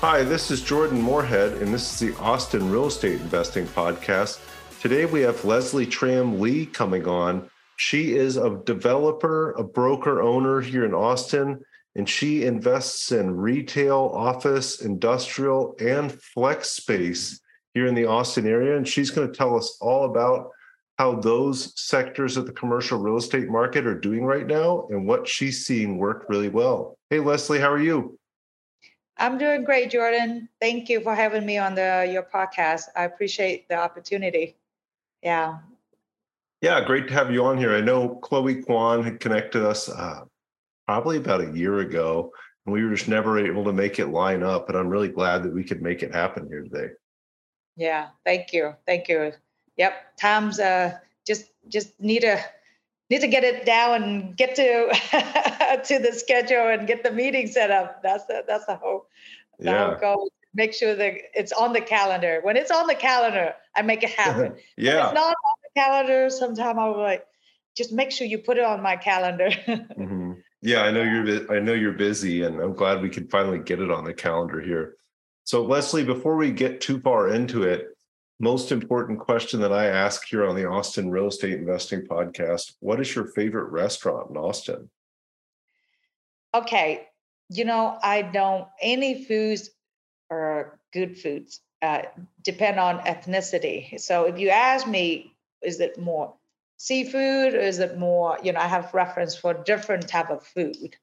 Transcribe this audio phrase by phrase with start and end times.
[0.00, 4.40] Hi, this is Jordan Moorhead, and this is the Austin Real Estate Investing Podcast.
[4.80, 7.50] Today we have Lezlie Tram Le coming on.
[7.76, 11.60] She is a developer, a broker owner here in Austin,
[11.96, 17.38] and she invests in retail, office, industrial, and flex space
[17.74, 18.78] here in the Austin area.
[18.78, 20.48] And she's going to tell us all about
[20.96, 25.28] how those sectors of the commercial real estate market are doing right now and what
[25.28, 26.96] she's seeing work really well.
[27.10, 28.18] Hey, Lezlie, how are you?
[29.20, 30.48] I'm doing great, Jordan.
[30.60, 32.84] Thank you for having me on the your podcast.
[32.96, 34.56] I appreciate the opportunity.
[35.22, 35.58] Yeah.
[36.62, 37.74] Yeah, great to have you on here.
[37.74, 40.24] I know Chloe Kwan had connected us uh,
[40.86, 42.32] probably about a year ago,
[42.64, 44.68] and we were just never able to make it line up.
[44.68, 46.92] And I'm really glad that we could make it happen here today.
[47.76, 49.32] Yeah, thank you, thank you.
[49.76, 52.42] Yep, times uh, just just need a
[53.10, 54.88] need to get it down and get to
[55.84, 58.02] to the schedule and get the meeting set up.
[58.02, 59.09] That's the that's the whole the
[59.64, 59.96] yeah.
[60.00, 60.30] goal.
[60.54, 62.40] Make sure that it's on the calendar.
[62.42, 64.54] When it's on the calendar, I make it happen.
[64.76, 64.98] yeah.
[64.98, 67.26] If it's not on the calendar, sometime I'll be like,
[67.76, 69.50] just make sure you put it on my calendar.
[69.68, 70.32] mm-hmm.
[70.62, 73.80] Yeah, I know you're I know you're busy, and I'm glad we can finally get
[73.80, 74.96] it on the calendar here.
[75.44, 77.96] So Lezlie, before we get too far into it,
[78.40, 83.00] most important question that I ask here on the Austin Real Estate Investing Podcast What
[83.00, 84.90] is your favorite restaurant in Austin?
[86.54, 87.06] Okay.
[87.50, 89.70] You know, I don't, any foods
[90.30, 92.02] are good foods, uh,
[92.42, 94.00] depend on ethnicity.
[94.00, 96.34] So if you ask me, is it more
[96.76, 100.96] seafood or is it more, you know, I have reference for different type of food.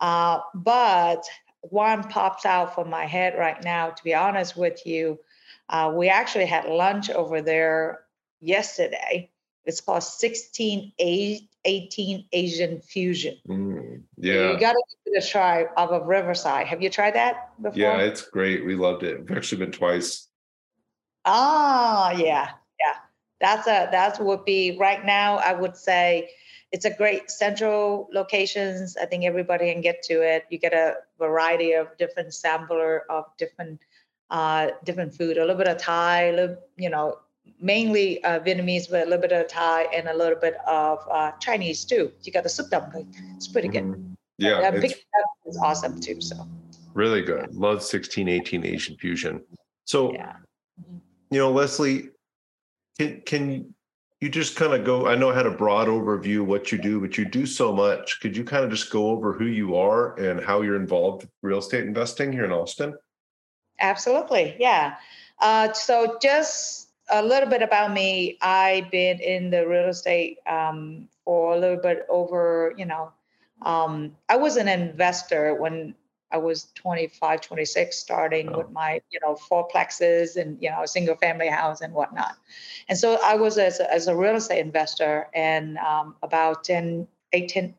[0.00, 1.24] Uh, but
[1.62, 5.18] one pops out from my head right now, to be honest with you,
[5.70, 8.00] uh, we actually had lunch over there
[8.40, 9.30] yesterday.
[9.66, 13.36] It's called 1618 Asian Fusion.
[13.48, 14.52] Mm, yeah.
[14.52, 16.68] You got to give it a try of Riverside.
[16.68, 17.78] Have you tried that before?
[17.78, 18.64] Yeah, it's great.
[18.64, 19.18] We loved it.
[19.18, 20.28] We've actually been twice.
[21.24, 22.50] Ah, yeah.
[22.78, 22.94] Yeah.
[23.40, 26.30] That's a that's would be right now, I would say
[26.72, 28.96] it's a great central locations.
[28.96, 30.44] I think everybody can get to it.
[30.50, 33.80] You get a variety of different sampler of different
[34.30, 37.18] uh, different food, a little bit of Thai, a little, you know,
[37.60, 41.32] mainly uh, Vietnamese, but a little bit of Thai and a little bit of uh,
[41.40, 42.12] Chinese too.
[42.22, 43.84] You got the soup dumpling; it's pretty good.
[43.84, 44.12] Mm-hmm.
[44.38, 44.70] Yeah,
[45.46, 46.20] is awesome too.
[46.20, 46.36] So
[46.94, 47.48] really good.
[47.52, 47.58] Yeah.
[47.58, 49.42] Love sixteen eighteen Asian fusion.
[49.84, 50.36] So, yeah.
[51.30, 52.10] you know, Lezlie,
[52.98, 53.74] can can
[54.20, 55.06] you just kind of go?
[55.06, 57.72] I know I had a broad overview of what you do, but you do so
[57.72, 58.20] much.
[58.20, 61.30] Could you kind of just go over who you are and how you're involved with
[61.42, 62.94] real estate investing here in Austin?
[63.80, 64.56] Absolutely.
[64.58, 64.96] Yeah.
[65.38, 68.38] Uh, so just a little bit about me.
[68.40, 73.12] I've been in the real estate um, for a little bit over, you know,
[73.62, 75.94] um, I was an investor when
[76.30, 78.58] I was 25, 26, starting oh.
[78.58, 82.36] with my, you know, fourplexes and, you know, a single family house and whatnot.
[82.88, 87.06] And so I was as a, as a real estate investor and um, about 10,
[87.32, 87.74] 8, 10,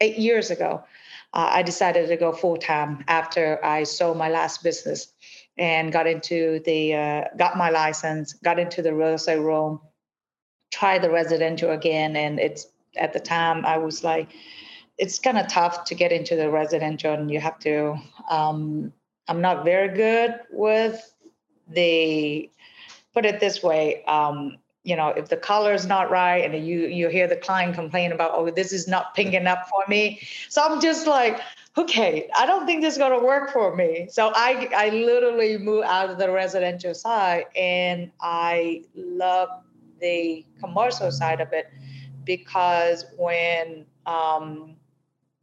[0.00, 0.84] eight years ago,
[1.32, 5.12] uh, I decided to go full time after I sold my last business
[5.56, 9.80] and got into the uh, got my license, got into the real estate realm,
[10.72, 12.66] tried the residential again, and it's
[12.96, 14.30] at the time I was like,
[14.98, 17.96] it's kind of tough to get into the residential, and you have to.
[18.28, 18.92] Um,
[19.26, 21.14] I'm not very good with
[21.68, 22.50] the
[23.14, 24.04] put it this way.
[24.04, 27.74] Um, you know, if the color is not right and you you hear the client
[27.74, 30.20] complain about, oh, this is not pink enough for me.
[30.50, 31.40] So I'm just like,
[31.76, 34.08] okay, I don't think this is gonna work for me.
[34.10, 39.48] So I I literally moved out of the residential side and I love
[40.00, 41.66] the commercial side of it
[42.24, 44.76] because when um,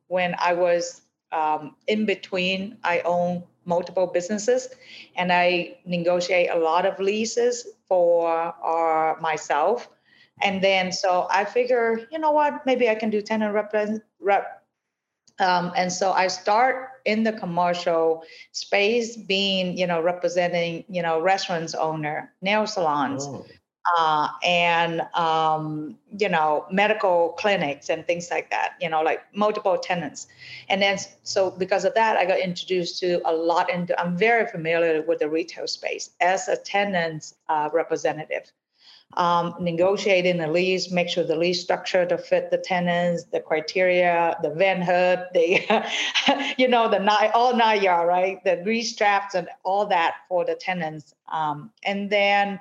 [0.07, 1.01] when I was
[1.31, 4.69] um, in between, I own multiple businesses
[5.15, 9.89] and I negotiate a lot of leases for uh, myself.
[10.41, 13.73] And then so I figure, you know what, maybe I can do tenant rep.
[14.19, 14.60] rep.
[15.39, 21.19] Um, and so I start in the commercial space, being, you know, representing, you know,
[21.19, 23.45] restaurants owner, nail salons, oh.
[23.97, 29.77] uh, and um, you know medical clinics and things like that you know like multiple
[29.77, 30.27] tenants
[30.67, 34.45] and then so because of that i got introduced to a lot into i'm very
[34.47, 38.51] familiar with the retail space as a tenant uh, representative
[39.13, 44.37] um, negotiating the lease, make sure the lease structure to fit the tenants, the criteria,
[44.41, 45.61] the vent hood, the,
[46.57, 48.43] you know, the nine, all nine yard, right?
[48.43, 51.13] The grease traps and all that for the tenants.
[51.31, 52.59] Um, and then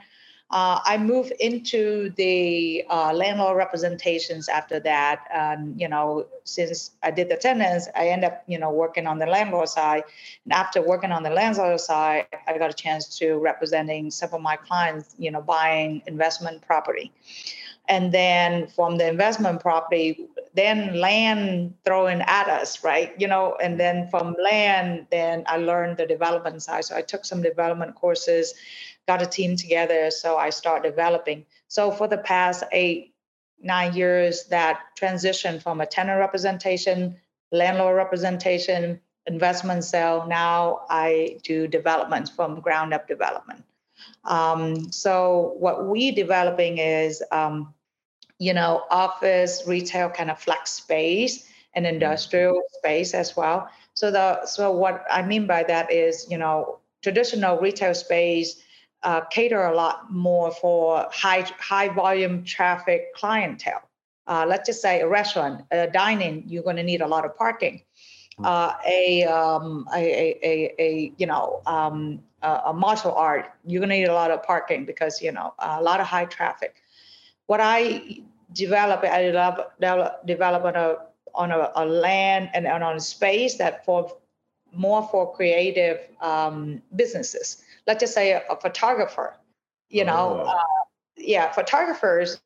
[0.50, 5.26] uh, I moved into the uh, landlord representations after that.
[5.32, 9.20] Um, you know, since I did the tenants, I end up, you know, working on
[9.20, 10.02] the landlord side.
[10.44, 14.40] And after working on the landlord side, I got a chance to representing some of
[14.40, 17.12] my clients, you know, buying investment property.
[17.88, 23.12] And then from the investment property, then land throwing at us, right?
[23.18, 26.84] You know, and then from land, then I learned the development side.
[26.84, 28.54] So I took some development courses
[29.06, 30.10] got a team together.
[30.10, 31.46] So I start developing.
[31.68, 33.14] So for the past eight,
[33.60, 37.16] nine years, that transition from a tenant representation,
[37.52, 43.64] landlord representation, investment sale, now I do development from ground up development.
[44.24, 47.74] Um, so what we developing is, um,
[48.38, 53.68] you know, office, retail, kind of flex space, and industrial space as well.
[53.94, 58.62] So the so what I mean by that is, you know, traditional retail space
[59.02, 63.82] uh, cater a lot more for high high volume traffic clientele.
[64.26, 67.36] Uh, let's just say a restaurant, a dining, you're going to need a lot of
[67.36, 67.82] parking.
[68.36, 68.44] Hmm.
[68.44, 73.90] Uh, a, um, a, a, a, you know um, a, a, martial art, you're going
[73.90, 76.76] to need a lot of parking because you know a lot of high traffic.
[77.46, 78.22] What I
[78.52, 80.96] develop, I develop, develop on a
[81.34, 84.16] on a, a land and, and on a space that for
[84.72, 89.36] more for creative um, businesses let's just say a, a photographer,
[89.88, 90.48] you know, oh.
[90.48, 90.62] uh,
[91.16, 92.40] yeah, photographers.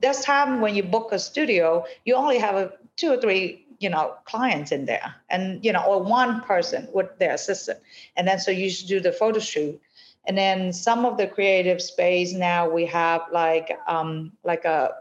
[0.00, 3.88] There's time when you book a studio, you only have a two or three, you
[3.88, 7.78] know, clients in there, and you know, or one person with their assistant,
[8.16, 9.80] and then so you should do the photo shoot.
[10.26, 14.94] And then some of the creative space now we have like um, like a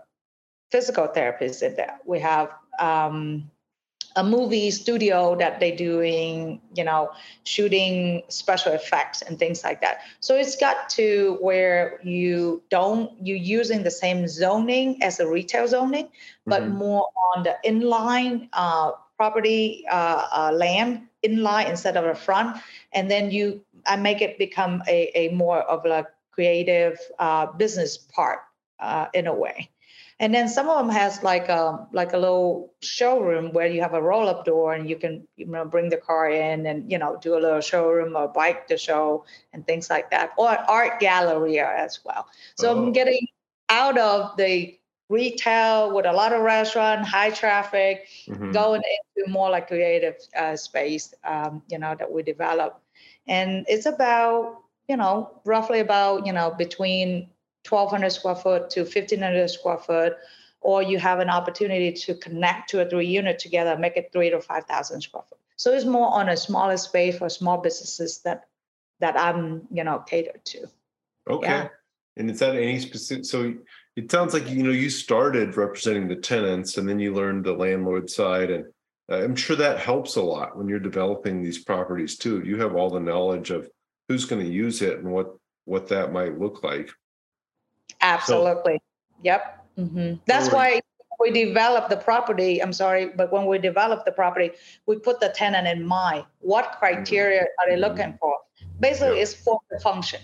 [0.70, 2.00] physical therapist in there.
[2.06, 3.50] We have um,
[4.16, 7.12] a movie studio that they're doing, you know,
[7.44, 10.02] shooting special effects and things like that.
[10.20, 15.68] So it's got to where you don't you're using the same zoning as the retail
[15.68, 16.10] zoning,
[16.46, 16.76] but mm-hmm.
[16.76, 17.06] more
[17.36, 22.58] on the inline uh, property uh, uh, land inline instead of a front,
[22.92, 27.98] and then you I make it become a, a more of a creative uh, business
[27.98, 28.40] part
[28.80, 29.70] uh, in a way.
[30.20, 33.82] And then some of them has like a um, like a little showroom where you
[33.82, 36.92] have a roll up door and you can you know bring the car in and
[36.92, 40.50] you know do a little showroom or bike to show and things like that or
[40.50, 42.28] art gallery as well.
[42.56, 42.78] So oh.
[42.78, 43.28] I'm getting
[43.70, 44.78] out of the
[45.10, 48.52] retail with a lot of restaurant, high traffic, mm-hmm.
[48.52, 48.82] going
[49.18, 52.82] into more like creative uh, space, um, you know, that we develop.
[53.28, 57.30] And it's about, you know, roughly about, you know, between
[57.68, 60.18] 1200 square foot to 1500 square foot
[60.62, 64.30] or you have an opportunity to connect two or three units together make it three
[64.30, 65.38] to 5000 square foot.
[65.56, 68.48] So it's more on a smaller space for small businesses that
[69.00, 70.68] that i'm you know catered to.
[71.30, 71.48] Okay.
[71.48, 71.68] Yeah.
[72.18, 73.54] and is that any specific so
[73.96, 77.54] it sounds like you know you started representing the tenants and then you learned the
[77.54, 78.66] landlord side and
[79.12, 82.42] uh, i'm sure that helps a lot when you're developing these properties too.
[82.46, 83.70] You have all the knowledge of
[84.08, 86.90] who's going to use it and what what that might look like
[88.02, 88.76] Absolutely.
[88.76, 89.66] So, yep.
[89.78, 90.16] Mm-hmm.
[90.26, 90.82] That's why
[91.20, 92.62] we develop the property.
[92.62, 94.52] I'm sorry, but when we develop the property,
[94.86, 96.26] we put the tenant in mind.
[96.40, 97.72] What criteria mm-hmm.
[97.72, 98.18] are they looking mm-hmm.
[98.18, 98.38] for?
[98.80, 100.22] Basically, it's for the function.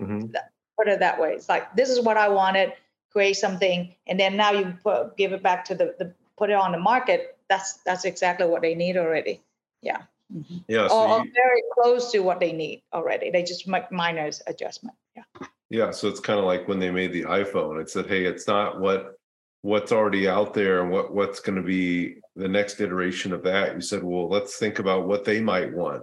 [0.00, 0.34] Mm-hmm.
[0.78, 1.32] Put it that way.
[1.32, 2.72] It's like this is what I wanted.
[3.10, 6.54] Create something, and then now you put, give it back to the, the put it
[6.54, 7.36] on the market.
[7.48, 9.42] That's that's exactly what they need already.
[9.82, 10.02] Yeah.
[10.34, 10.58] Mm-hmm.
[10.66, 10.88] Yeah.
[10.88, 13.30] So or, you, or very close to what they need already.
[13.30, 14.96] They just make minor adjustment.
[15.14, 15.24] Yeah.
[15.72, 17.80] Yeah, so it's kind of like when they made the iPhone.
[17.80, 19.14] It said, "Hey, it's not what
[19.62, 23.74] what's already out there and what what's going to be the next iteration of that."
[23.74, 26.02] You said, "Well, let's think about what they might want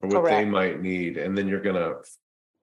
[0.00, 0.36] or what Correct.
[0.36, 1.96] they might need, and then you're going to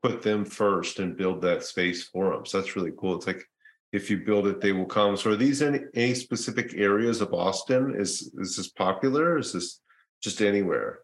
[0.02, 3.16] put them first and build that space for them." So that's really cool.
[3.16, 3.44] It's like
[3.92, 5.18] if you build it, they will come.
[5.18, 7.94] So are these any, any specific areas of Austin?
[7.94, 9.38] Is is this popular?
[9.38, 9.82] Is this
[10.24, 11.00] just anywhere?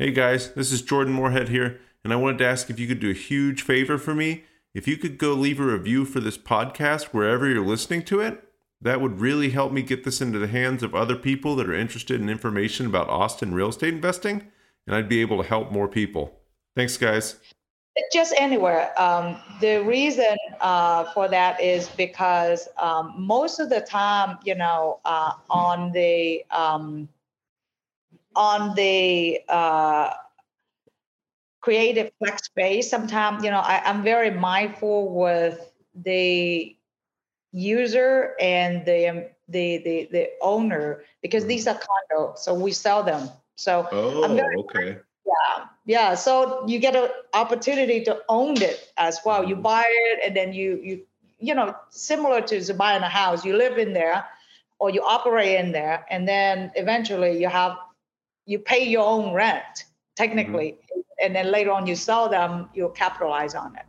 [0.00, 1.78] Hey guys, this is Jordan Moorhead here.
[2.04, 4.44] And I wanted to ask if you could do a huge favor for me.
[4.74, 8.44] If you could go leave a review for this podcast wherever you're listening to it,
[8.82, 11.74] that would really help me get this into the hands of other people that are
[11.74, 14.42] interested in information about Austin real estate investing,
[14.86, 16.38] and I'd be able to help more people.
[16.76, 17.36] Thanks, guys.
[18.12, 18.92] just anywhere.
[19.00, 25.00] Um, the reason uh, for that is because um, most of the time, you know,
[25.06, 27.08] uh, on the um,
[28.36, 30.10] on the uh,
[31.64, 36.76] creative flex space, sometimes you know I, I'm very mindful with the
[37.52, 43.02] user and the um, the the, the owner because these are condos, so we sell
[43.02, 43.30] them.
[43.56, 44.24] So oh,
[44.64, 44.98] okay.
[45.26, 46.14] Yeah, yeah.
[46.14, 49.48] So you get an opportunity to own it as well.
[49.48, 51.00] You buy it, and then you you
[51.40, 53.42] you know similar to buying a house.
[53.42, 54.26] You live in there,
[54.78, 57.78] or you operate in there, and then eventually you have
[58.44, 60.83] you pay your own rent technically, mm-hmm.
[61.24, 63.86] And then later on you sell them, you'll capitalize on it.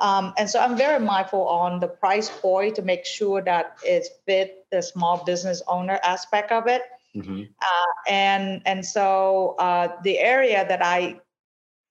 [0.00, 4.06] Um, and so I'm very mindful on the price point to make sure that it
[4.24, 6.82] fit the small business owner aspect of it.
[7.14, 7.42] Mm-hmm.
[7.60, 11.20] Uh, and and so uh, the area that I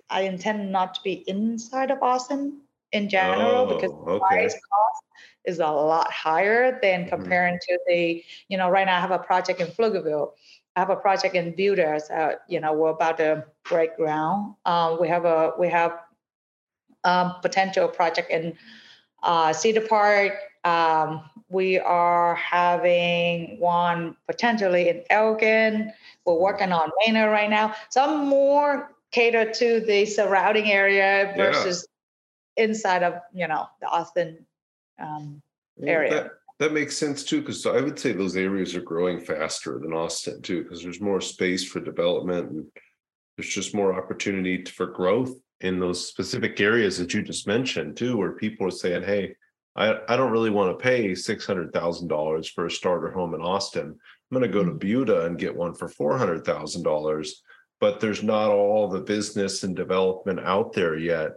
[0.09, 4.25] I intend not to be inside of Austin in general oh, because the okay.
[4.27, 5.03] price cost
[5.45, 7.09] is a lot higher than mm-hmm.
[7.09, 7.73] comparing mm-hmm.
[7.73, 10.31] to the you know right now I have a project in Pflugerville.
[10.75, 12.09] I have a project in Builders.
[12.09, 14.55] Uh, you know we're about to break ground.
[14.65, 15.99] Um, we have a we have
[17.03, 18.55] um, potential project in
[19.23, 20.33] uh, Cedar Park.
[20.63, 25.91] Um, we are having one potentially in Elgin.
[26.25, 27.75] We're working on Manor right now.
[27.89, 31.87] Some more cater to the surrounding area versus
[32.55, 32.65] yeah.
[32.65, 34.45] inside of you know the Austin
[34.99, 35.41] um,
[35.81, 36.11] area.
[36.11, 39.93] That, that makes sense too, because I would say those areas are growing faster than
[39.93, 42.65] Austin too, because there's more space for development and
[43.37, 48.17] there's just more opportunity for growth in those specific areas that you just mentioned too,
[48.17, 49.35] where people are saying, "Hey,
[49.75, 53.33] I, I don't really want to pay six hundred thousand dollars for a starter home
[53.33, 53.87] in Austin.
[53.87, 54.77] I'm going to go to mm-hmm.
[54.77, 57.41] Buda and get one for four hundred thousand dollars."
[57.79, 61.31] But there's not all the business and development out there yet.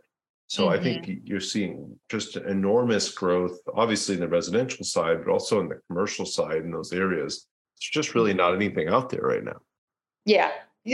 [0.53, 0.75] So mm-hmm.
[0.75, 1.27] I think mm-hmm.
[1.27, 6.27] you're seeing just enormous growth, obviously in the residential side, but also in the commercial
[6.27, 7.47] side in those areas.
[7.79, 8.53] It's just really mm-hmm.
[8.53, 9.63] not anything out there right now.
[10.27, 10.51] Yeah,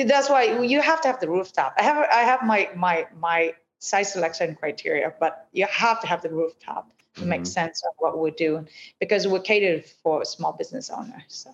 [0.07, 1.75] that's why you have to have the rooftop.
[1.77, 6.23] I have I have my my my site selection criteria, but you have to have
[6.23, 7.31] the rooftop to mm-hmm.
[7.31, 8.69] make sense of what we're doing
[9.01, 11.25] because we're catered for small business owners.
[11.31, 11.51] So.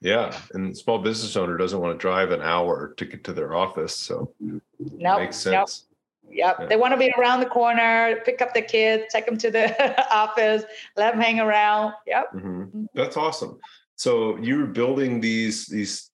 [0.00, 3.54] Yeah, and small business owner doesn't want to drive an hour to get to their
[3.54, 5.52] office, so no, nope, makes sense.
[5.52, 5.95] Nope.
[6.30, 6.56] Yep.
[6.60, 6.66] Yeah.
[6.66, 10.06] They want to be around the corner, pick up the kids, take them to the
[10.14, 10.64] office,
[10.96, 11.94] let them hang around.
[12.06, 12.32] Yep.
[12.34, 12.60] Mm-hmm.
[12.62, 12.84] mm-hmm.
[12.94, 13.58] That's awesome.
[13.96, 16.10] So you're building these these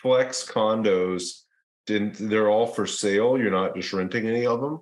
[0.00, 1.42] flex condos
[1.86, 4.80] didn't they're all for sale you're not just renting any of them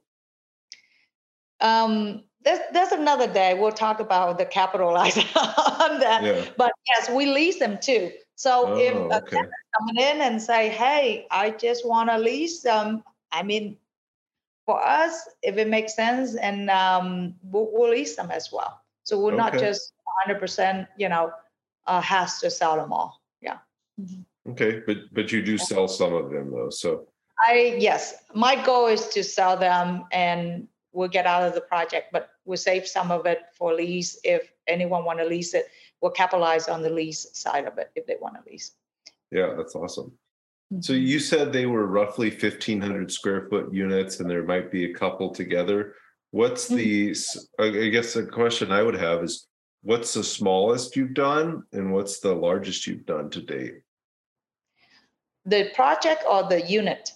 [1.60, 6.44] um there's, there's another day we'll talk about the capitalize on that yeah.
[6.56, 9.36] but yes we lease them too so oh, if a okay.
[9.36, 13.02] tenant coming in and say hey i just want to lease them
[13.32, 13.76] i mean
[14.70, 19.18] for us if it makes sense and um, we'll, we'll, lease them as well so
[19.18, 19.36] we're okay.
[19.36, 19.92] not just
[20.28, 21.32] 100% you know
[21.86, 23.58] uh, has to sell them all yeah
[24.00, 24.22] mm-hmm.
[24.48, 26.70] Okay, but but you do sell some of them though.
[26.70, 27.06] So
[27.46, 32.08] I yes, my goal is to sell them and we'll get out of the project,
[32.12, 35.66] but we'll save some of it for lease if anyone want to lease it.
[36.00, 38.72] We'll capitalize on the lease side of it if they want to lease.
[39.30, 40.12] Yeah, that's awesome.
[40.80, 41.02] So mm-hmm.
[41.02, 45.30] you said they were roughly 1500 square foot units and there might be a couple
[45.30, 45.94] together.
[46.30, 47.14] What's the
[47.58, 49.48] I guess the question I would have is
[49.82, 53.80] what's the smallest you've done and what's the largest you've done to date?
[55.44, 57.10] the project or the unit?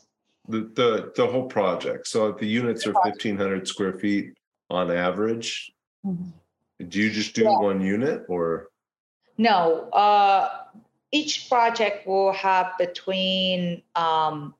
[0.49, 2.07] The the the whole project.
[2.07, 4.35] So the units are fifteen hundred square feet
[4.71, 5.73] on average.
[6.05, 6.87] Mm-hmm.
[6.89, 7.59] Do you just do yeah.
[7.59, 8.69] one unit or?
[9.39, 9.89] No.
[9.91, 10.49] Uh,
[11.15, 14.53] each project will have between um,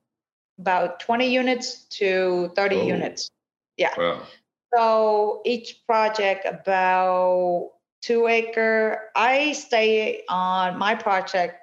[0.57, 2.87] about 20 units to 30 oh.
[2.87, 3.29] units.
[3.75, 3.91] Yeah.
[3.97, 4.21] Wow.
[4.73, 7.71] So each project about
[8.01, 9.11] two acre.
[9.15, 11.57] I stay on my project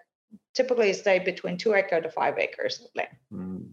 [0.54, 3.16] typically stay between two acre to five acres of land.
[3.32, 3.68] Mm.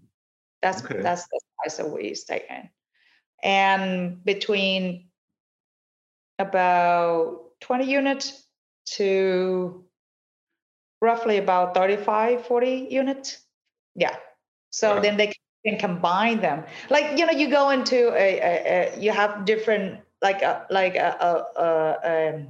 [0.61, 1.01] That's okay.
[1.01, 2.69] that's the size that we stay in.
[3.43, 5.09] And between
[6.37, 8.45] about 20 units
[8.85, 9.83] to
[11.01, 13.39] roughly about 35, 40 units.
[13.95, 14.15] Yeah.
[14.71, 15.01] So wow.
[15.01, 15.33] then they
[15.65, 16.63] can combine them.
[16.89, 20.95] Like, you know, you go into a, a, a you have different, like a, like
[20.95, 22.47] a, a, a um,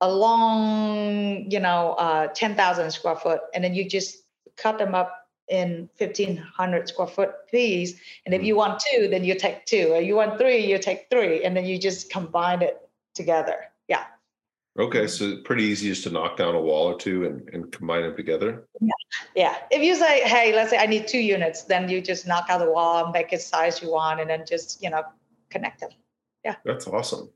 [0.00, 4.18] a long, you know, uh, 10,000 square foot, and then you just
[4.56, 7.94] cut them up in 1,500 square foot piece.
[8.24, 8.46] And if mm.
[8.46, 9.92] you want two, then you take two.
[9.92, 13.64] Or you want three, you take three, and then you just combine it together.
[13.88, 14.04] Yeah.
[14.78, 18.02] Okay, so pretty easy just to knock down a wall or two and, and combine
[18.02, 18.66] them together.
[18.80, 18.92] Yeah.
[19.34, 19.56] yeah.
[19.70, 22.58] If you say, hey, let's say I need two units, then you just knock out
[22.58, 25.02] the wall, and make it size you want, and then just, you know,
[25.48, 25.90] connect them.
[26.44, 26.56] Yeah.
[26.64, 27.30] That's awesome.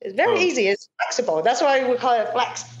[0.00, 0.68] It's very um, easy.
[0.68, 1.42] It's flexible.
[1.42, 2.64] That's why we call it flex.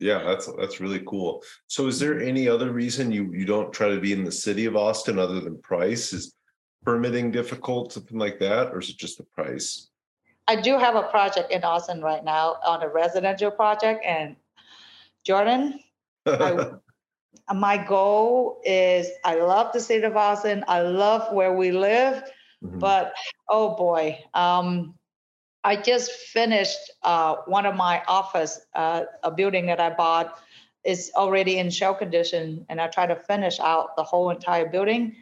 [0.00, 1.42] yeah, that's that's really cool.
[1.66, 4.64] So is there any other reason you you don't try to be in the city
[4.64, 6.12] of Austin other than price?
[6.12, 6.34] Is
[6.84, 9.90] permitting difficult, something like that, or is it just the price?
[10.46, 14.36] I do have a project in Austin right now on a residential project, and
[15.24, 15.80] Jordan,
[16.26, 16.72] I,
[17.54, 20.64] my goal is I love the city of Austin.
[20.68, 22.22] I love where we live,
[22.62, 22.78] mm-hmm.
[22.78, 23.14] but
[23.48, 24.94] oh boy, um,
[25.64, 30.38] I just finished uh, one of my office, uh, a building that I bought
[30.84, 35.16] is already in shell condition, and I try to finish out the whole entire building.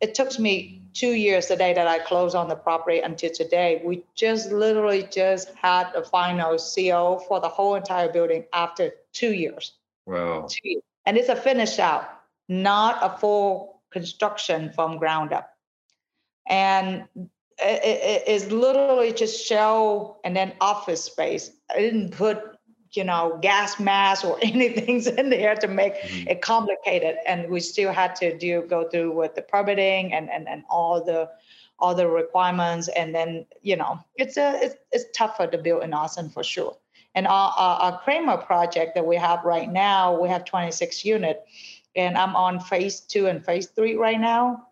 [0.00, 3.82] It took me two years the day that I closed on the property until today.
[3.84, 9.32] We just literally just had the final CO for the whole entire building after two
[9.32, 9.72] years.
[10.06, 10.46] Wow.
[10.48, 10.82] Two years.
[11.06, 12.08] And it's a finish out,
[12.48, 15.50] not a full construction from ground up.
[16.48, 17.04] And
[17.58, 21.50] it is literally just shell and then office space.
[21.74, 22.57] I didn't put
[22.92, 26.28] you know gas mask or anything in there to make mm-hmm.
[26.28, 27.16] it complicated.
[27.26, 31.04] And we still had to do go through with the permitting and and, and all
[31.04, 31.30] the
[31.78, 32.88] all the requirements.
[32.88, 36.76] And then you know it's a it's, it's tougher to build in austin for sure.
[37.14, 41.44] And our, our, our kramer project that we have right now we have 26 unit.
[41.96, 44.66] And i'm on phase two and phase three right now.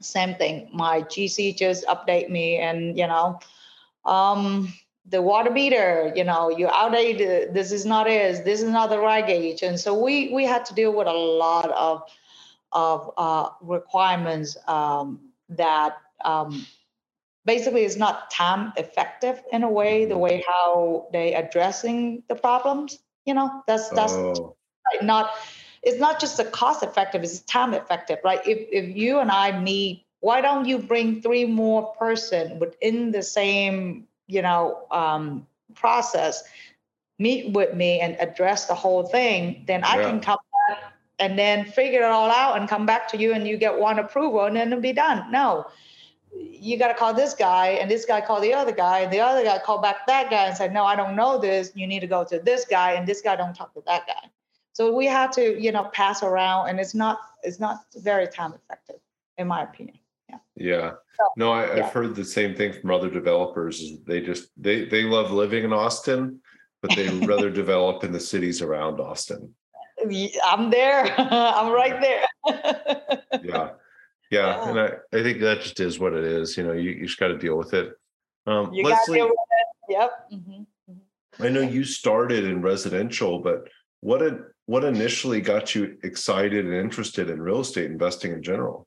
[0.00, 0.70] Same thing.
[0.72, 3.40] My gc just update me and you know
[4.04, 4.72] um
[5.10, 8.98] the water meter, you know, you outdated, this is not is, this is not the
[8.98, 9.62] right gauge.
[9.62, 12.02] And so we we had to deal with a lot of
[12.72, 16.66] of uh, requirements um, that um,
[17.46, 22.98] basically is not time effective in a way, the way how they addressing the problems.
[23.24, 24.56] You know, that's that's oh.
[25.02, 25.30] not
[25.82, 28.46] it's not just the cost effective, it's time effective, right?
[28.46, 33.22] If if you and I meet, why don't you bring three more person within the
[33.22, 36.44] same you know, um, process,
[37.18, 41.64] meet with me and address the whole thing, then I can come back and then
[41.64, 44.54] figure it all out and come back to you and you get one approval and
[44.54, 45.30] then it'll be done.
[45.32, 45.66] No,
[46.36, 49.20] you got to call this guy and this guy call the other guy and the
[49.20, 51.72] other guy call back that guy and say, no, I don't know this.
[51.74, 54.28] You need to go to this guy and this guy don't talk to that guy.
[54.74, 58.54] So we have to, you know, pass around and it's not, it's not very time
[58.54, 59.00] effective
[59.38, 59.97] in my opinion.
[60.58, 60.92] Yeah.
[61.20, 61.26] Yeah.
[61.36, 61.86] No, I, yeah.
[61.86, 63.80] I've heard the same thing from other developers.
[63.80, 66.40] Is they just they they love living in Austin,
[66.82, 69.54] but they rather develop in the cities around Austin.
[70.44, 71.14] I'm there.
[71.18, 72.24] I'm right there.
[73.32, 73.40] yeah.
[73.42, 73.70] yeah.
[74.30, 74.68] Yeah.
[74.68, 76.56] And I, I think that just is what it is.
[76.56, 77.92] You know, you, you just got to deal with it.
[78.46, 79.92] Um, you got to deal with it.
[79.92, 80.10] Yep.
[80.32, 80.52] Mm-hmm.
[80.92, 81.42] Mm-hmm.
[81.42, 83.68] I know you started in residential, but
[84.00, 84.22] what
[84.66, 88.86] what initially got you excited and interested in real estate investing in general?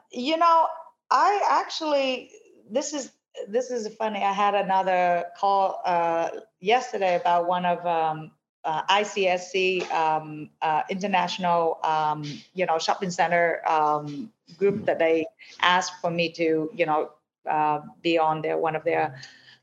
[0.11, 0.67] you know,
[1.09, 2.31] I actually
[2.69, 3.11] this is
[3.47, 4.23] this is funny.
[4.23, 8.31] I had another call uh, yesterday about one of um,
[8.63, 15.25] uh, ICSC um, uh, international, um, you know, shopping center um, group that they
[15.61, 17.11] asked for me to, you know,
[17.49, 19.19] uh, be on their one of their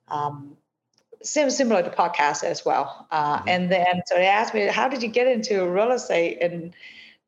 [0.09, 0.57] um,
[1.23, 3.07] similar to podcast as well.
[3.11, 3.49] Uh, mm-hmm.
[3.49, 6.39] And then so they asked me, how did you get into real estate?
[6.41, 6.75] And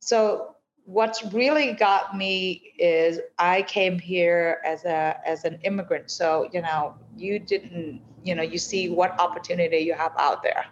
[0.01, 0.50] so
[0.91, 6.11] what's really got me is I came here as a as an immigrant.
[6.11, 10.65] So, you know, you didn't, you know, you see what opportunity you have out there,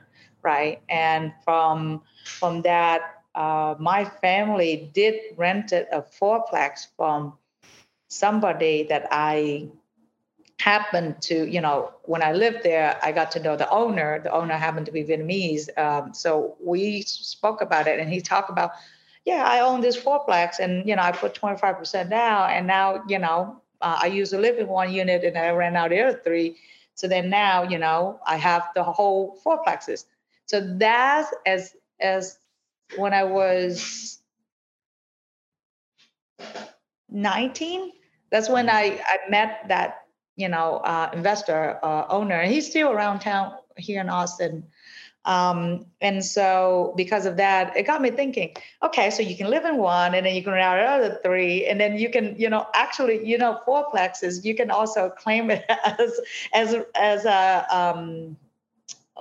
[0.42, 0.80] right?
[0.88, 7.34] And from from that, uh, my family did rented a fourplex from
[8.08, 9.68] somebody that I
[10.58, 14.18] happened to, you know, when I lived there, I got to know the owner.
[14.18, 15.68] The owner happened to be Vietnamese.
[15.78, 18.72] Um, so we spoke about it and he talked about
[19.28, 23.18] yeah, I own this fourplex and, you know, I put 25% down and now, you
[23.18, 26.20] know, uh, I use to live in one unit and I rent out the other
[26.24, 26.56] three.
[26.94, 30.06] So then now, you know, I have the whole fourplexes.
[30.46, 32.38] So that's as, as
[32.96, 34.18] when I was
[37.10, 37.92] 19,
[38.30, 42.92] that's when I, I met that, you know, uh, investor uh, owner and he's still
[42.92, 44.64] around town here in Austin.
[45.28, 49.66] Um, and so because of that, it got me thinking, okay, so you can live
[49.66, 51.66] in one and then you can rent out another three.
[51.66, 55.66] And then you can, you know, actually, you know, fourplexes, you can also claim it
[55.84, 56.18] as
[56.54, 58.38] as as a um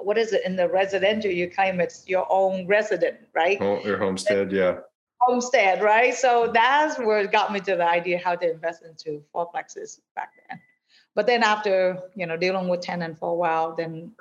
[0.02, 1.30] what is it in the residential?
[1.30, 3.58] You claim it's your own resident right?
[3.60, 4.78] Oh, your homestead yeah.
[5.20, 6.16] Homestead right?
[6.16, 10.32] So that's where it got me to the idea how to invest into fourplexes back
[10.48, 10.62] then.
[11.16, 14.14] But then after you know dealing with tenant for a while then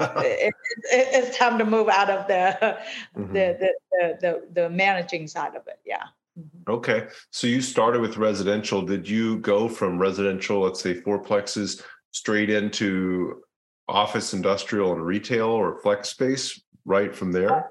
[0.00, 0.54] it,
[0.92, 2.78] it, it's time to move out of the,
[3.16, 3.32] mm-hmm.
[3.32, 5.78] the, the, the, the, the, managing side of it.
[5.84, 6.02] Yeah.
[6.38, 6.70] Mm-hmm.
[6.70, 7.06] Okay.
[7.30, 8.82] So you started with residential.
[8.82, 13.42] Did you go from residential, let's say fourplexes, straight into
[13.88, 17.70] office, industrial, and retail or flex space right from there?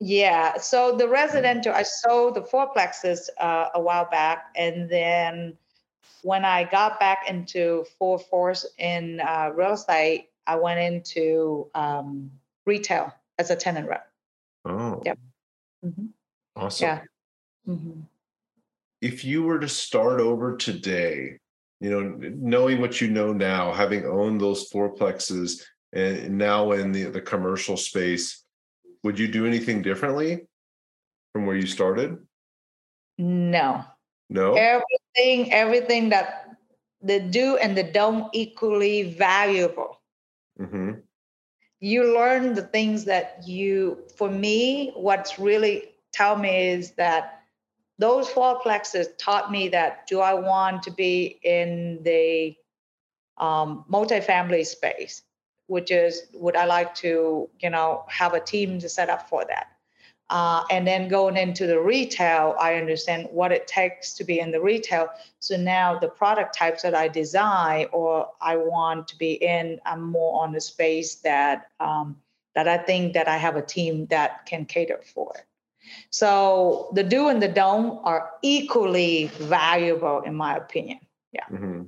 [0.00, 0.58] Yeah.
[0.58, 4.46] So the residential, I sold the fourplexes uh, a while back.
[4.56, 5.56] And then
[6.22, 12.30] when I got back into full force in uh, real estate, I went into um,
[12.66, 14.06] retail as a tenant rep.
[14.64, 15.02] Oh.
[15.04, 15.18] Yep.
[15.84, 16.06] Mm-hmm.
[16.56, 16.86] Awesome.
[16.86, 17.00] Yeah.
[17.68, 18.00] Mm-hmm.
[19.00, 21.38] If you were to start over today,
[21.80, 27.04] you know, knowing what you know now, having owned those fourplexes and now in the,
[27.04, 28.44] the commercial space,
[29.02, 30.46] would you do anything differently
[31.32, 32.18] from where you started?
[33.18, 33.84] No.
[34.30, 34.54] No.
[34.54, 36.56] Everything, everything that
[37.02, 40.01] the do and the don't equally valuable.
[40.60, 40.92] Mm-hmm.
[41.80, 47.42] You learn the things that you, for me, what's really tell me is that
[47.98, 52.56] those fourplexes taught me that do I want to be in the
[53.38, 55.22] um, multifamily space,
[55.66, 59.44] which is would I like to, you know, have a team to set up for
[59.46, 59.71] that?
[60.30, 64.50] Uh, and then going into the retail, I understand what it takes to be in
[64.50, 65.08] the retail.
[65.40, 70.02] So now the product types that I design or I want to be in, I'm
[70.02, 72.16] more on the space that um,
[72.54, 75.44] that I think that I have a team that can cater for it.
[76.10, 81.00] So the do and the don't are equally valuable in my opinion.
[81.32, 81.44] Yeah.
[81.50, 81.82] Mm-hmm.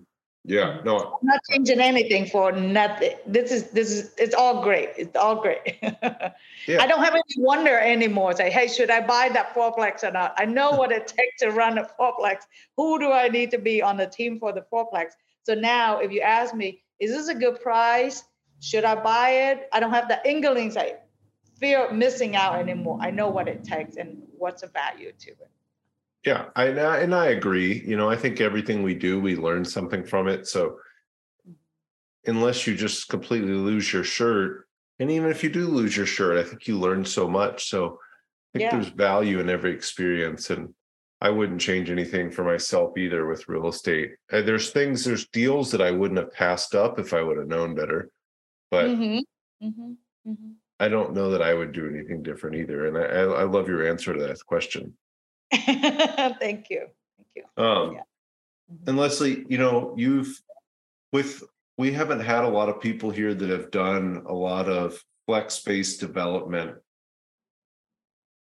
[0.46, 3.16] Yeah, no, I'm not changing anything for nothing.
[3.26, 4.90] This is this is it's all great.
[4.98, 5.78] It's all great.
[5.83, 6.83] yeah.
[6.83, 8.35] I don't have any wonder anymore.
[8.37, 10.35] Say, hey, should I buy that fourplex or not?
[10.37, 12.42] I know what it takes to run a fourplex.
[12.76, 15.12] Who do I need to be on the team for the fourplex?
[15.44, 18.24] So now, if you ask me, is this a good price?
[18.61, 19.68] Should I buy it?
[19.72, 20.76] I don't have the inklings.
[20.76, 20.96] I
[21.59, 22.98] fear of missing out anymore.
[23.00, 25.50] I know what it takes and what's the value to it.
[26.24, 27.82] Yeah, I and I agree.
[27.87, 30.46] You know, I think everything we do, we learn something from it.
[30.46, 30.78] So
[32.26, 34.66] unless you just completely lose your shirt,
[34.98, 37.68] and even if you do lose your shirt, I think you learn so much.
[37.68, 37.98] So
[38.54, 38.70] I think yeah.
[38.70, 40.72] there's value in every experience, and
[41.20, 44.12] I wouldn't change anything for myself either with real estate.
[44.32, 47.48] Uh, there's things, there's deals that I wouldn't have passed up if I would have
[47.48, 48.10] known better,
[48.70, 49.66] but mm-hmm.
[49.66, 49.92] Mm-hmm.
[50.30, 50.50] Mm-hmm.
[50.80, 52.87] I don't know that I would do anything different either.
[52.87, 54.94] And I, I love your answer to that question.
[56.40, 56.87] Thank you.
[57.17, 57.45] Thank you.
[57.57, 58.01] Um, yeah.
[58.73, 58.88] mm-hmm.
[58.88, 60.40] And Lezlie, you know, you've
[61.12, 61.43] with
[61.77, 65.55] we haven't had a lot of people here that have done a lot of flex
[65.55, 66.77] space development.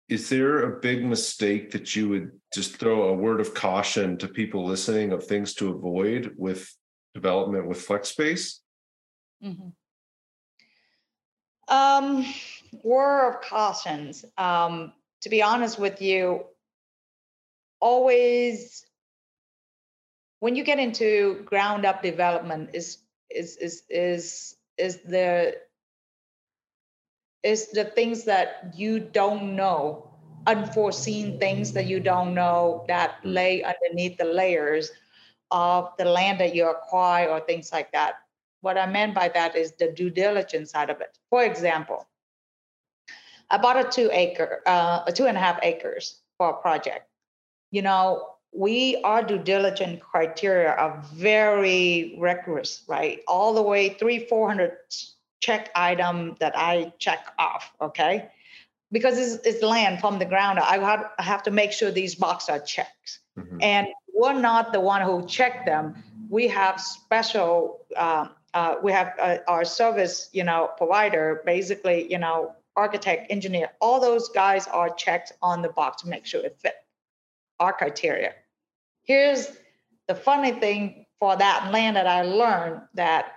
[0.09, 4.29] Is there a big mistake that you would just throw a word of caution to
[4.29, 6.71] people listening of things to avoid with
[7.15, 8.61] development with flex space?
[9.43, 9.69] Mm-hmm.
[11.69, 12.27] Um,
[12.83, 14.25] word of cautions.
[14.37, 16.45] Um, to be honest with you,
[17.81, 18.87] always
[20.41, 22.99] when you get into ground up development is
[23.31, 25.55] is is is is the
[27.43, 30.11] is the things that you don't know
[30.47, 34.91] unforeseen things that you don't know that lay underneath the layers
[35.51, 38.15] of the land that you acquire or things like that.
[38.61, 41.19] What i meant by that is the due diligence side of it.
[41.31, 42.07] For example
[43.51, 47.07] i bought a two acre uh, a two and a half acres for a project
[47.75, 48.05] you know,
[48.53, 53.19] we our due diligence criteria are very rigorous, right?
[53.27, 54.73] All the way three, four hundred
[55.41, 58.31] check item that I check off, okay?
[58.93, 60.61] Because it's, it's land from the ground.
[60.61, 63.19] I have, I have to make sure these boxes are checked.
[63.37, 63.59] Mm-hmm.
[63.61, 65.97] And we're not the one who check them.
[66.31, 72.19] We have special, uh, uh, we have uh, our service, you know, provider, basically, you
[72.19, 76.57] know, architect, engineer, all those guys are checked on the box to make sure it
[76.61, 76.77] fits
[77.65, 78.35] our criteria.
[79.03, 79.49] Here's
[80.07, 83.33] the funny thing for that land that I learned that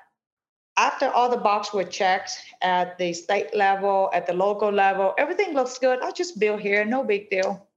[0.78, 5.54] after all the boxes were checked at the state level, at the local level, everything
[5.54, 6.00] looks good.
[6.02, 7.68] I'll just build here, no big deal.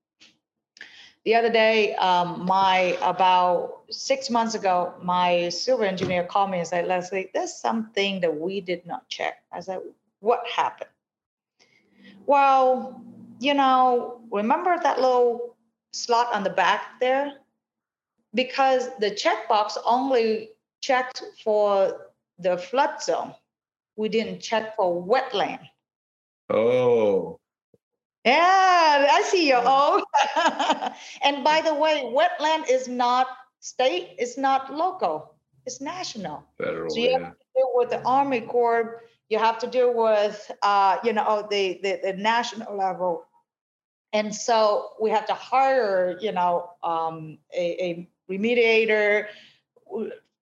[1.24, 6.66] The other day, um, my about six months ago, my civil engineer called me and
[6.66, 9.42] said, Lezlie, there's something that we did not check.
[9.52, 9.80] I said,
[10.20, 10.90] what happened?
[12.26, 13.02] Well,
[13.38, 15.49] you know, remember that little
[15.92, 17.32] slot on the back there?
[18.34, 20.50] Because the checkbox only
[20.80, 23.34] checked for the flood zone.
[23.96, 25.60] We didn't check for wetland.
[26.50, 27.38] Oh,
[28.24, 30.02] Yeah, I see your own.
[31.22, 33.26] and by the way, wetland is not
[33.60, 35.34] state, it's not local,
[35.66, 36.44] it's national.
[36.58, 36.90] federal.
[36.90, 39.02] So you have to deal with the Army Corps.
[39.28, 43.26] You have to deal with, uh, you know, the, the the national level,
[44.12, 49.26] and so we have to hire, you know, um, a, a remediator,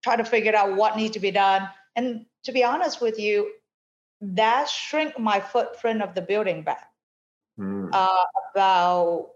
[0.03, 1.69] try to figure out what needs to be done.
[1.97, 3.53] And to be honest with you,
[4.21, 6.91] that shrink my footprint of the building back
[7.57, 7.91] Hmm.
[7.93, 9.31] uh, about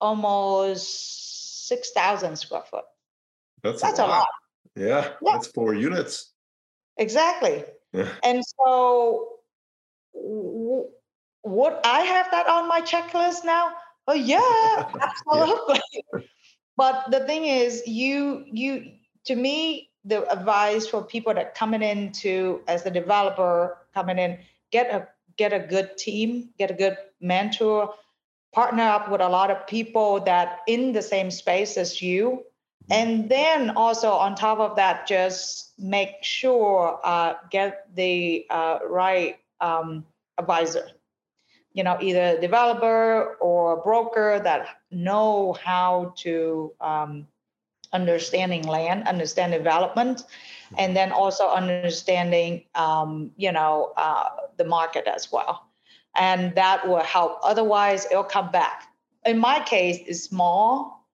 [0.00, 2.84] almost six thousand square foot.
[3.62, 4.18] that's That's a a lot.
[4.18, 4.28] lot.
[4.76, 4.86] Yeah,
[5.22, 5.32] Yeah.
[5.34, 6.32] that's four units.
[6.96, 7.64] Exactly.
[7.92, 8.08] Yeah.
[8.22, 9.38] And so,
[11.46, 13.72] would I have that on my checklist now?
[14.08, 15.80] Oh yeah, absolutely.
[16.76, 18.92] but the thing is, you you
[19.26, 24.38] to me, the advice for people that coming into as a developer coming in,
[24.72, 27.94] get a get a good team, get a good mentor,
[28.52, 32.44] partner up with a lot of people that in the same space as you
[32.90, 39.36] and then also on top of that just make sure uh, get the uh, right
[39.60, 40.04] um,
[40.38, 40.86] advisor
[41.76, 47.26] you know either developer or broker that know how to um,
[47.92, 50.24] understanding land understand development
[50.78, 55.62] and then also understanding um, you know uh, the market as well.
[56.18, 57.40] And that will help.
[57.42, 58.88] Otherwise it'll come back.
[59.26, 61.06] In my case it's small.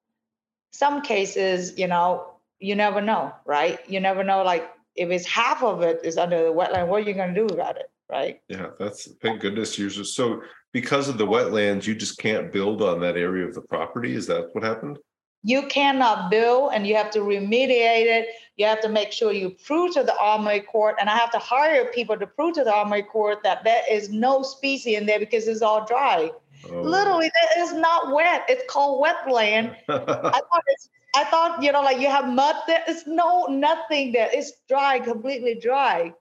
[0.70, 3.78] Some cases, you know, you never know, right?
[3.90, 7.06] You never know, like if it's half of it is under the wetland, what are
[7.08, 8.40] you going to do about it, right?
[8.48, 13.00] Yeah, that's thank goodness just so because of the wetlands, you just can't build on
[13.00, 14.14] that area of the property.
[14.14, 14.98] Is that what happened?
[15.44, 18.28] You cannot build, and you have to remediate it.
[18.56, 20.96] You have to make sure you prove to the Army Court.
[21.00, 24.10] and I have to hire people to prove to the Army Court that there is
[24.10, 26.30] no species in there because it's all dry.
[26.70, 26.80] Oh.
[26.82, 28.44] Literally, that is not wet.
[28.48, 29.74] It's called wetland.
[29.88, 32.84] I thought it's I thought, you know, like you have mud there.
[32.88, 34.30] It's no nothing there.
[34.32, 36.12] It's dry, completely dry.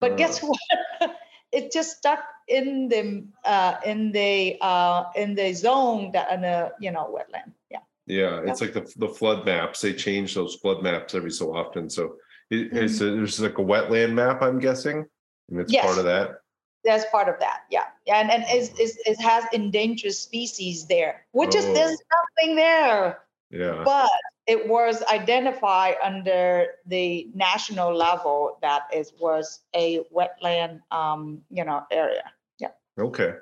[0.00, 1.16] But guess what?
[1.52, 6.72] It just stuck in the uh in the uh in the zone that in the
[6.80, 7.52] you know wetland.
[7.70, 7.78] Yeah.
[8.06, 9.80] Yeah, it's like the the flood maps.
[9.80, 11.90] They change those flood maps every so often.
[11.90, 12.16] So
[12.50, 15.04] it, it's a, there's like a wetland map, I'm guessing,
[15.50, 15.84] and it's Yes.
[15.84, 16.40] part of that.
[16.84, 17.62] That's part of that.
[17.70, 17.84] Yeah.
[18.06, 21.74] And and it's, it's, it has endangered species there, which is Oh.
[21.74, 21.98] there's
[22.38, 23.18] nothing there.
[23.50, 23.82] Yeah.
[23.84, 24.08] but
[24.48, 31.84] it was identified under the national level that it was a wetland um, you know
[31.92, 32.24] area
[32.58, 32.70] Yeah.
[32.98, 33.34] Okay.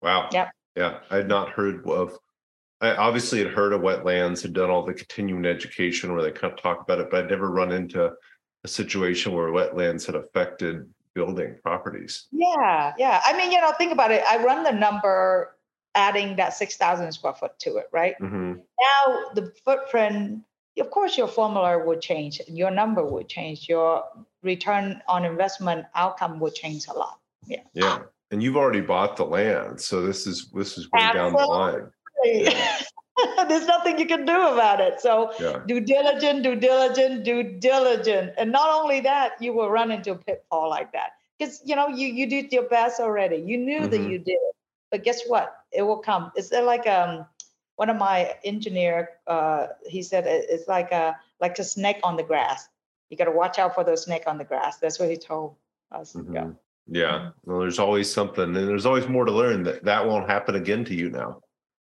[0.00, 0.28] Wow.
[0.32, 0.50] Yeah.
[0.76, 2.18] Yeah, I had not heard of.
[2.80, 6.52] I obviously had heard of wetlands, had done all the continuing education where they kind
[6.52, 8.12] of talk about it, but I'd never run into
[8.64, 12.26] a situation where wetlands had affected building properties.
[12.32, 15.54] yeah yeah i mean you know think about it i run the number
[15.94, 18.54] adding that 6000 square foot to it right hmm
[18.88, 20.42] now the footprint
[20.78, 24.04] of course your formula would change your number would change your
[24.42, 27.98] return on investment outcome would change a lot Yeah, yeah
[28.30, 31.90] and you've already bought the land, so this is this is way down the line.
[33.48, 35.60] there's nothing you can do about it so Yeah.
[35.66, 38.32] due diligent, due diligent, due diligent.
[38.36, 41.10] And not only that, you will run into a pitfall like that.
[41.38, 43.36] Because you know, you you did your best already.
[43.36, 44.08] You knew that Mhm.
[44.10, 44.54] you did it.
[44.90, 45.54] But guess what?
[45.70, 46.32] It will come.
[46.34, 47.26] It's like um
[47.76, 52.22] one of my engineer uh he said it's like a like a snake on the
[52.22, 52.68] grass.
[53.10, 54.78] You gotta watch out for the snake on the grass.
[54.78, 55.56] That's what he told
[55.92, 56.14] us.
[56.14, 56.20] Yeah.
[56.22, 56.56] Mhm.
[56.86, 57.30] Yeah.
[57.44, 59.62] Well, there's always something, and there's always more to learn.
[59.64, 61.40] That that won't happen again to you now.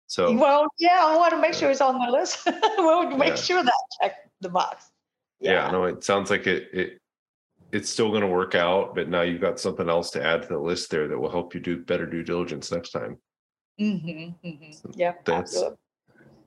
[0.07, 2.45] So Well, yeah, I want to make sure it's on the list.
[2.77, 3.35] we'll make Yeah.
[3.35, 4.91] sure that I check the box.
[5.39, 6.97] yeah, no, it sounds like it it
[7.71, 10.47] it's still going to work out, but now you've got something else to add to
[10.49, 13.17] the list there that will help you do better due diligence next time.
[13.81, 14.91] Mm-hmm, mm-hmm.
[14.95, 15.25] Yep.
[15.25, 15.77] That's- absolutely.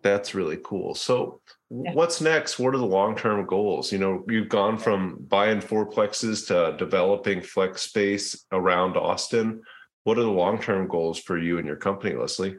[0.02, 0.94] That's really cool.
[0.94, 1.94] So, Yeah.
[1.94, 2.58] what's next?
[2.58, 3.90] What are the long term goals?
[3.90, 9.62] You know, you've gone from buying fourplexes to developing flex space around Austin.
[10.04, 12.58] What are the long term goals for you and your company, Lezlie?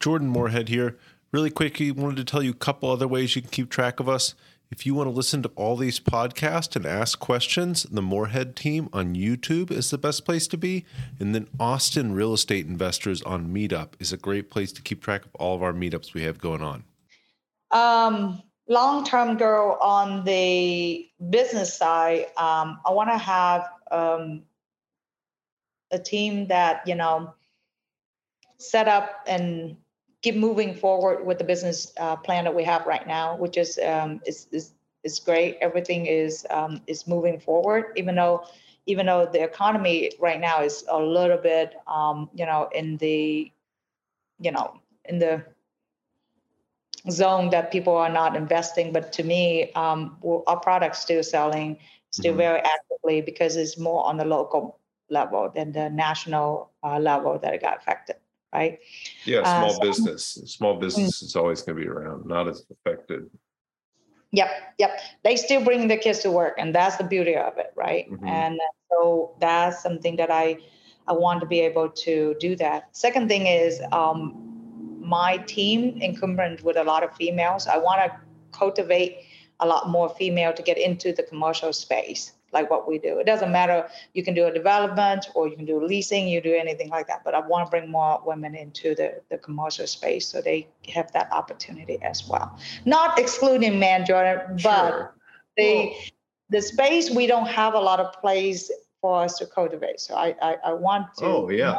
[0.00, 0.96] Jordan Moorhead here.
[1.32, 4.08] Really quickly, wanted to tell you a couple other ways you can keep track of
[4.08, 4.34] us.
[4.74, 8.88] If you want to listen to all these podcasts and ask questions, the Moorhead team
[8.92, 10.84] on YouTube is the best place to be.
[11.20, 15.26] And then Austin Real Estate Investors on Meetup is a great place to keep track
[15.26, 16.82] of all of our meetups we have going on.
[17.70, 24.42] Um, long-term goal on the business side, um, I want to have um,
[25.92, 27.32] a team that you know
[28.58, 29.76] set up and
[30.24, 33.78] keep moving forward with the business uh, plan that we have right now, which is
[33.84, 35.58] um, is, is is great.
[35.60, 38.46] Everything is um, is moving forward, even though
[38.86, 43.52] even though the economy right now is a little bit um, you know in the
[44.40, 45.44] you know in the
[47.10, 48.94] zone that people are not investing.
[48.94, 51.76] But to me, um, our product's still selling
[52.12, 52.46] still mm-hmm.
[52.48, 54.78] very actively because it's more on the local
[55.10, 58.16] level than the national uh, level that it got affected
[58.54, 58.78] right?
[59.24, 60.24] Yeah, uh, small uh, so, business.
[60.46, 61.26] Small business mm-hmm.
[61.26, 63.28] is always going to be around, not as affected.
[64.32, 64.98] Yep, yep.
[65.22, 68.10] They still bring the kids to work, and that's the beauty of it, right?
[68.10, 68.26] Mm-hmm.
[68.26, 70.58] And so that's something that I
[71.06, 72.96] I want to be able to do that.
[72.96, 77.66] Second thing is um, my team incumbent with a lot of females.
[77.66, 78.10] I want to
[78.52, 79.18] cultivate
[79.60, 83.18] a lot more female to get into the commercial space like what we do.
[83.18, 83.88] It doesn't matter.
[84.14, 87.22] You can do a development or you can do leasing, you do anything like that.
[87.24, 91.12] But I want to bring more women into the, the commercial space so they have
[91.12, 92.58] that opportunity as well.
[92.86, 95.14] Not excluding men, Jordan, but sure.
[95.56, 95.94] the cool.
[96.50, 98.70] the space we don't have a lot of place
[99.02, 100.00] for us to cultivate.
[100.00, 101.24] So I I, I want to.
[101.26, 101.76] Oh yeah.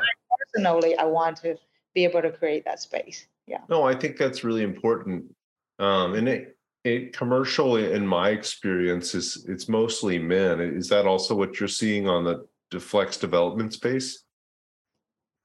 [0.53, 1.57] Personally, I want to
[1.95, 3.25] be able to create that space.
[3.47, 3.61] Yeah.
[3.69, 5.33] No, I think that's really important.
[5.79, 6.54] Um, and it,
[6.85, 10.59] it commercial in my experience is it's mostly men.
[10.61, 14.23] Is that also what you're seeing on the deflex development space?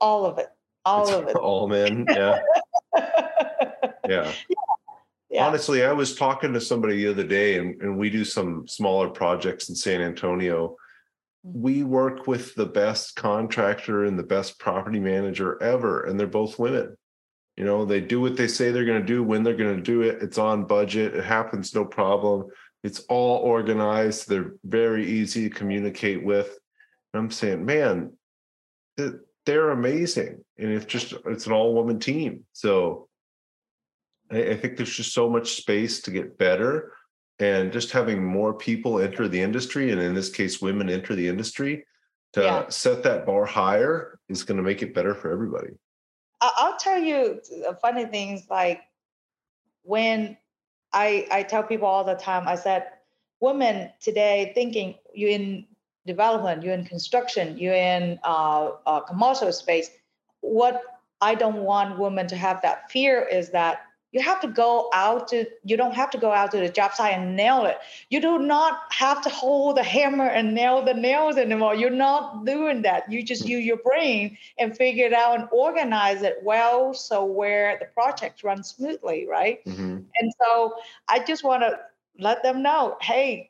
[0.01, 0.49] All of it.
[0.85, 1.37] All it's of it.
[1.37, 2.07] all men?
[2.15, 2.41] Yeah.
[4.09, 4.33] yeah.
[5.31, 5.47] Yeah.
[5.47, 9.09] Honestly i was talking to somebody the other day and, and we do some smaller
[9.09, 10.77] projects in san antonio.
[11.47, 11.63] Mm-hmm.
[11.63, 16.59] we work with the best contractor and the best property manager ever and they're both
[16.59, 16.97] women
[17.61, 19.83] you know, they do what they say they're going to do when they're going to
[19.83, 20.23] do it.
[20.23, 21.15] It's on budget.
[21.15, 22.47] It happens no problem.
[22.83, 24.27] It's all organized.
[24.27, 26.59] They're very easy to communicate with.
[27.13, 28.15] And I'm saying, man,
[28.97, 30.43] they're amazing.
[30.57, 32.47] And it's just it's an all woman team.
[32.55, 33.09] So
[34.33, 36.95] I, I think there's just so much space to get better.
[37.41, 41.29] And just having more people enter the industry, and in this case, women enter the
[41.29, 41.85] industry,
[42.33, 42.69] to yeah.
[42.71, 45.73] set that bar higher is going to make it better for everybody.
[46.41, 47.41] I'll tell you
[47.83, 48.83] funny things like
[49.83, 50.37] when
[50.93, 52.87] I I tell people all the time, I said,
[53.41, 55.67] women today thinking you're in
[56.07, 59.91] development, you're in construction, you're in uh, uh, commercial space.
[60.41, 60.83] What
[61.21, 65.29] I don't want women to have that fear is that you have to go out
[65.29, 67.79] to you don't have to go out to the job site and nail it.
[68.09, 71.75] You do not have to hold the hammer and nail the nails anymore.
[71.75, 73.11] You're not doing that.
[73.11, 77.79] You just use your brain and figure it out and organize it well so where
[77.79, 79.65] the project runs smoothly right?
[79.65, 79.99] Mm-hmm.
[80.19, 80.75] and so
[81.09, 81.79] i just want to
[82.19, 83.50] let them know hey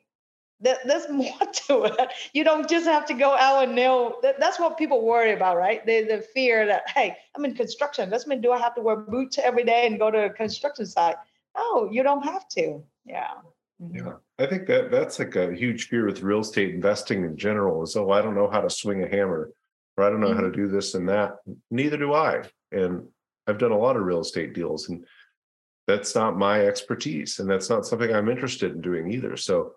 [0.61, 2.13] there's more to it.
[2.33, 4.21] You don't just have to go out and nail.
[4.21, 5.85] that's what people worry about, right?
[5.85, 8.09] The the fear that hey, I'm in construction.
[8.09, 10.85] Doesn't mean do I have to wear boots every day and go to a construction
[10.85, 11.15] site?
[11.57, 12.83] No, you don't have to.
[13.05, 13.27] Yeah.
[13.81, 13.95] Mm-hmm.
[13.97, 17.81] Yeah, I think that that's like a huge fear with real estate investing in general.
[17.83, 19.51] Is oh, I don't know how to swing a hammer,
[19.97, 20.35] or I don't know mm-hmm.
[20.35, 20.61] how to mm-hmm.
[20.61, 21.37] do this and that.
[21.71, 22.43] Neither do I.
[22.71, 23.07] And
[23.47, 25.03] I've done a lot of real estate deals, and
[25.87, 29.35] that's not my expertise, and that's not something I'm interested in doing either.
[29.35, 29.73] So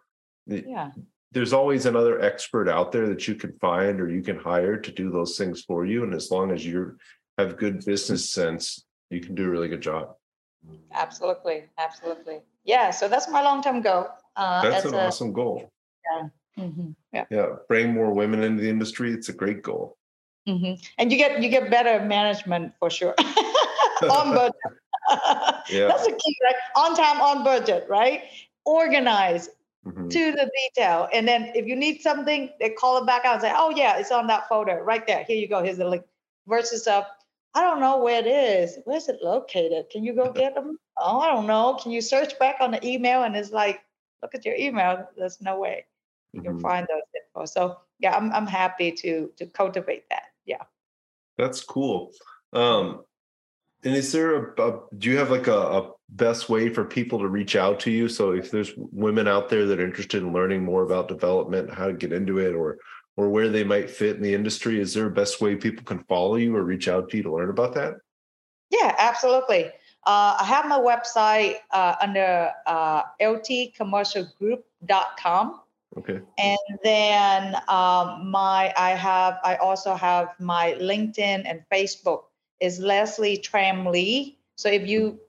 [0.46, 0.90] yeah.
[1.32, 4.92] there's always another expert out there that you can find or you can hire to
[4.92, 6.96] do those things for you and as long as you
[7.38, 10.14] have good business sense you can do a really good job.
[10.92, 12.40] Absolutely absolutely.
[12.64, 15.70] Yeah so that's my long-term goal uh, that's an a, awesome goal.
[16.12, 16.28] Yeah
[16.58, 16.90] mm-hmm.
[17.12, 17.24] yeah.
[17.30, 19.96] Yeah bring more women into the industry it's a great goal.
[20.48, 20.74] Mm-hmm.
[20.98, 23.14] and you get you get better management for sure.
[24.02, 24.54] On budget.
[25.70, 25.88] Yeah.
[25.88, 26.54] that's a key right?
[26.76, 28.22] On time on budget right?
[28.64, 29.50] Organize
[29.86, 30.08] mm-hmm.
[30.08, 31.08] to the detail.
[31.12, 33.98] And then if you need something, they call it back out and say, oh, yeah,
[33.98, 35.24] it's on that folder right there.
[35.24, 35.62] Here you go.
[35.62, 36.04] Here's the link.
[36.46, 37.04] Versus, uh,
[37.54, 38.78] I don't know where it is.
[38.84, 39.88] Where's it located?
[39.90, 40.78] Can you go get them?
[40.98, 41.78] Oh, I don't know.
[41.80, 43.22] Can you search back on the email?
[43.22, 43.80] And it's like,
[44.22, 45.08] look at your email.
[45.16, 45.86] There's no way
[46.34, 46.50] you mm-hmm.
[46.50, 47.46] can find those info.
[47.46, 50.24] So yeah, I'm I'm happy to to cultivate that.
[50.44, 50.62] Yeah.
[51.38, 52.12] That's cool.
[52.52, 53.04] Um,
[53.84, 57.18] and is there a, a do you have like a, a, best way for people
[57.18, 58.08] to reach out to you?
[58.08, 61.86] So if there's women out there that are interested in learning more about development, how
[61.86, 62.78] to get into it, or
[63.16, 66.02] or where they might fit in the industry, is there a best way people can
[66.04, 67.94] follow you or reach out to you to learn about that?
[68.70, 69.66] Yeah, absolutely.
[70.06, 75.60] Uh, I have my website uh, under uh, ltcommercialgroup.com.
[75.96, 76.20] Okay.
[76.38, 82.24] And then um, my I have I also have my LinkedIn and Facebook
[82.60, 84.32] is Lezlie Tram Le.
[84.56, 85.20] So if you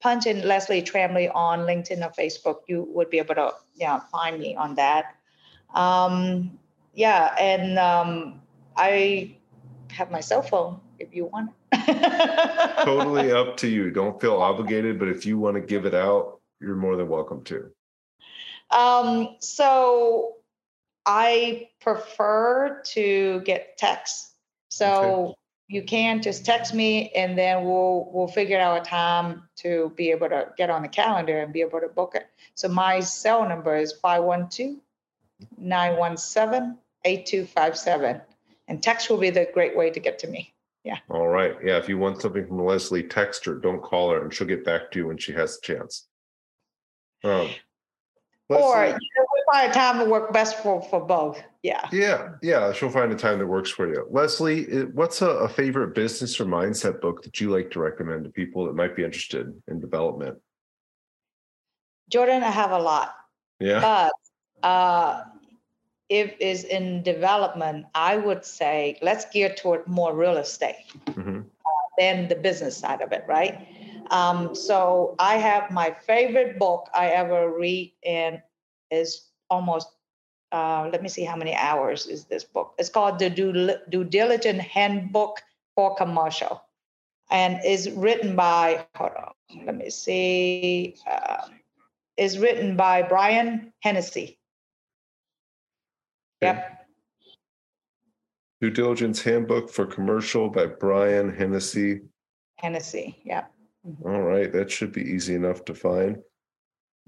[0.00, 4.00] punch in Lezlie Tram Le on LinkedIn or Facebook, you would be able to yeah
[4.12, 5.16] find me on that.
[5.74, 6.58] Um,
[6.94, 8.40] yeah, and um,
[8.76, 9.36] I
[9.90, 11.50] have my cell phone if you want.
[12.84, 13.90] totally up to you.
[13.90, 17.44] Don't feel obligated, but if you want to give it out, you're more than welcome
[17.44, 17.70] to.
[18.70, 20.36] Um, so
[21.06, 24.34] I prefer to get texts.
[24.68, 25.37] So okay.
[25.68, 30.10] You can just text me and then we'll we'll figure out a time to be
[30.10, 32.26] able to get on the calendar and be able to book it.
[32.54, 34.78] So my cell number is 512
[35.58, 38.20] 917 8257.
[38.68, 40.54] And text will be the great way to get to me.
[40.84, 40.98] Yeah.
[41.10, 41.56] All right.
[41.62, 41.76] Yeah.
[41.76, 43.54] If you want something from Lezlie, text her.
[43.54, 46.06] Don't call her, and she'll get back to you when she has a chance.
[47.24, 47.50] Um,
[48.48, 51.42] or you know, we find a time to work best for for both.
[51.62, 51.88] Yeah.
[51.90, 52.72] Yeah, yeah.
[52.72, 54.06] She'll find a time that works for you.
[54.12, 58.30] Lezlie, what's a, a, favorite business or mindset book that you like to recommend to
[58.30, 60.38] people that might be interested in development?
[62.10, 63.14] Jordan, I have a lot.
[63.58, 63.80] Yeah.
[64.62, 65.24] But uh,
[66.08, 71.40] if is in development, I would say let's gear toward more real estate mm-hmm.
[71.40, 73.66] uh, than the business side of it, right?
[74.10, 78.40] Um, so I have my favorite book I ever read, and
[78.90, 79.88] is almost
[80.52, 82.74] uh, let me see how many hours is this book.
[82.78, 85.40] It's called the Due, Due Diligence Handbook
[85.74, 86.62] for Commercial,
[87.30, 91.48] and is written by hold on, let me see, uh,
[92.16, 94.38] is written by Brian Hennessy.
[96.40, 96.86] Yep.
[98.60, 102.00] Due Diligence Handbook for Commercial by Brian Hennessy.
[102.56, 103.44] Hennessy, yeah.
[104.04, 106.18] All right, that should be easy enough to find.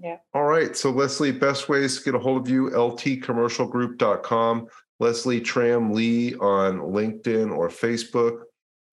[0.01, 0.17] Yeah.
[0.33, 0.75] All right.
[0.75, 4.67] So, Lezlie, best ways to get a hold of you ltcommercialgroup.com,
[5.01, 8.45] Lezlie Tram Le on LinkedIn or Facebook,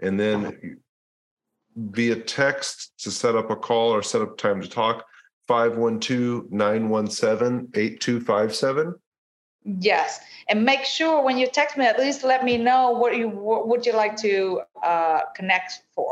[0.02, 0.80] and then
[1.78, 5.06] via text to set up a call or set up time to talk
[5.48, 8.96] 512 917 8257.
[9.80, 13.28] Yes, and make sure when you text me, at least let me know what you
[13.28, 16.07] what would you like to uh, connect for.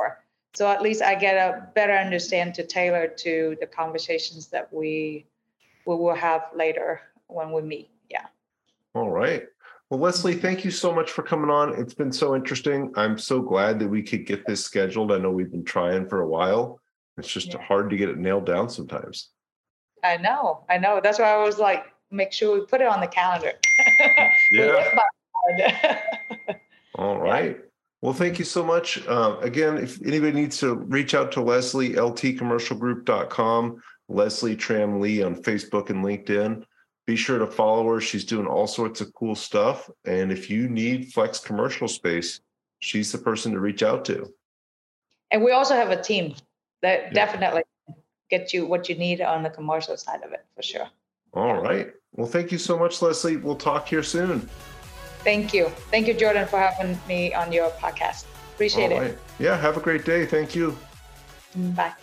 [0.56, 5.26] So at least I get a better understand to tailor to the conversations that we
[5.86, 7.90] we will have later when we meet.
[8.10, 8.26] Yeah.
[8.94, 9.44] All right.
[9.90, 11.80] Well, Lezlie, thank you so much for coming on.
[11.80, 12.92] It's been so interesting.
[12.96, 15.12] I'm so glad that we could get this scheduled.
[15.12, 16.80] I know we've been trying for a while.
[17.18, 17.62] It's just yeah.
[17.62, 19.30] hard to get it nailed down sometimes.
[20.04, 20.64] I know.
[20.70, 21.02] I know.
[21.04, 23.52] That's why I was like, make sure we put it on the calendar.
[24.52, 25.00] yeah.
[26.96, 27.60] All right.
[28.06, 29.04] Well, thank you so much.
[29.08, 33.82] Uh, again, if anybody needs to reach out to Lezlie, ltcommercialgroup.com,
[34.12, 36.64] Lezlie Tram Le on Facebook and LinkedIn.
[37.08, 38.00] Be sure to follow her.
[38.00, 39.90] She's doing all sorts of cool stuff.
[40.06, 42.42] And if you need flex commercial space,
[42.78, 44.32] she's the person to reach out to.
[45.32, 46.36] And we also have a team
[46.84, 47.10] that yeah.
[47.10, 47.64] definitely
[48.30, 50.88] get you what you need on the commercial side of it for sure.
[51.34, 51.92] All right.
[52.14, 53.42] Well, thank you so much, Lezlie.
[53.42, 54.48] We'll talk here soon.
[55.26, 55.70] Thank you.
[55.90, 58.26] Thank you, Jordan, for having me on your podcast.
[58.54, 59.20] Appreciate it.
[59.40, 60.26] Yeah, have a great day.
[60.26, 60.78] Thank you.
[61.76, 61.94] Bye.